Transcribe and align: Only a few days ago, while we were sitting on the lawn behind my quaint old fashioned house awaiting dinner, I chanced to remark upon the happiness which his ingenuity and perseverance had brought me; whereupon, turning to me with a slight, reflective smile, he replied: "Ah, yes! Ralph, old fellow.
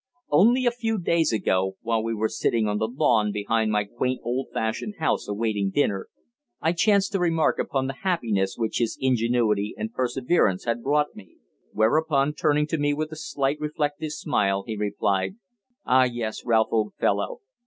Only 0.31 0.65
a 0.65 0.71
few 0.71 0.97
days 0.97 1.31
ago, 1.31 1.75
while 1.83 2.03
we 2.03 2.15
were 2.15 2.27
sitting 2.27 2.67
on 2.67 2.79
the 2.79 2.87
lawn 2.87 3.31
behind 3.31 3.69
my 3.71 3.83
quaint 3.83 4.19
old 4.23 4.47
fashioned 4.51 4.95
house 4.97 5.27
awaiting 5.27 5.69
dinner, 5.69 6.07
I 6.59 6.71
chanced 6.73 7.11
to 7.11 7.19
remark 7.19 7.59
upon 7.59 7.85
the 7.85 7.93
happiness 8.01 8.57
which 8.57 8.79
his 8.79 8.97
ingenuity 8.99 9.75
and 9.77 9.93
perseverance 9.93 10.65
had 10.65 10.81
brought 10.81 11.15
me; 11.15 11.35
whereupon, 11.71 12.33
turning 12.33 12.65
to 12.69 12.79
me 12.79 12.95
with 12.95 13.11
a 13.11 13.15
slight, 13.15 13.59
reflective 13.59 14.13
smile, 14.13 14.63
he 14.65 14.75
replied: 14.75 15.35
"Ah, 15.85 16.05
yes! 16.05 16.43
Ralph, 16.43 16.69
old 16.71 16.95
fellow. 16.95 17.41